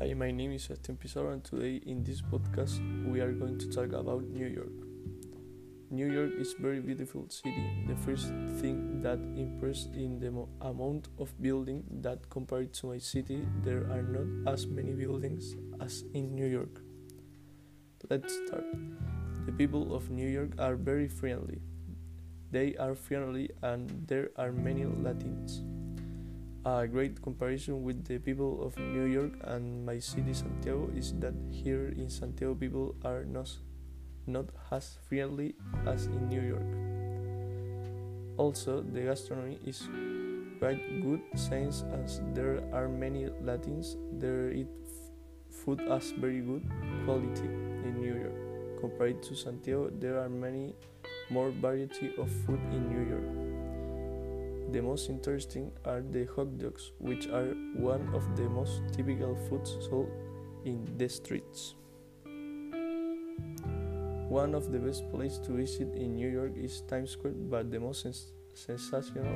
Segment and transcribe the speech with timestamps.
[0.00, 2.80] Hi, my name is Sebastian Pizarro, and today in this podcast
[3.12, 4.72] we are going to talk about New York.
[5.90, 7.84] New York is a very beautiful city.
[7.86, 8.28] The first
[8.62, 10.28] thing that impressed in the
[10.66, 16.02] amount of building that compared to my city, there are not as many buildings as
[16.14, 16.80] in New York.
[18.08, 18.64] Let's start.
[19.44, 21.60] The people of New York are very friendly.
[22.50, 25.60] They are friendly and there are many Latins.
[26.66, 31.32] A great comparison with the people of New York and my city Santiago is that
[31.48, 33.48] here in Santiago people are not,
[34.26, 35.54] not as friendly
[35.86, 36.68] as in New York.
[38.36, 39.88] Also, the gastronomy is
[40.58, 44.68] quite good since as there are many Latins, there eat
[45.48, 46.68] food as very good
[47.06, 47.48] quality
[47.88, 48.80] in New York.
[48.82, 50.74] Compared to Santiago, there are many
[51.30, 53.49] more variety of food in New York.
[54.70, 59.76] The most interesting are the hot dogs, which are one of the most typical foods
[59.90, 60.08] sold
[60.64, 61.74] in the streets.
[64.28, 67.80] One of the best places to visit in New York is Times Square, but the
[67.80, 69.34] most sens sensational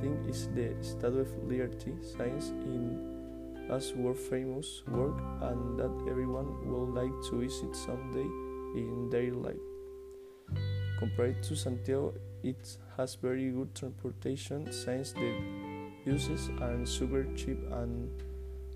[0.00, 3.12] thing is the Statue of Liberty, signs in
[3.70, 8.26] as world famous work and that everyone would like to visit someday
[8.74, 9.62] in their life.
[10.98, 15.34] Compared to Santiago, it has very good transportation since the
[16.04, 18.10] buses are super cheap and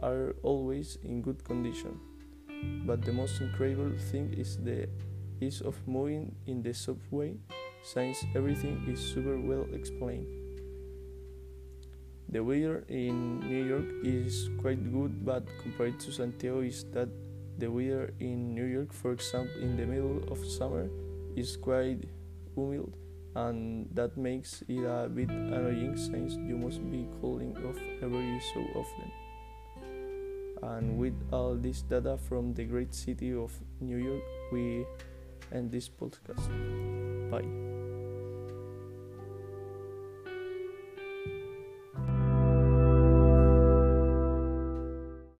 [0.00, 1.98] are always in good condition.
[2.86, 4.88] But the most incredible thing is the
[5.40, 7.36] ease of moving in the subway
[7.82, 10.26] since everything is super well explained.
[12.28, 17.08] The weather in New York is quite good, but compared to Santiago, is that
[17.58, 20.88] the weather in New York, for example, in the middle of summer,
[21.36, 22.08] is quite
[22.56, 22.92] humid
[23.34, 28.60] and that makes it a bit annoying since you must be calling off every so
[28.78, 29.10] often.
[30.62, 34.86] And with all this data from the great city of New York, we
[35.52, 36.48] end this podcast.
[37.30, 37.73] Bye.